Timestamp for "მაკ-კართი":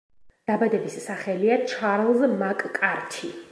2.43-3.35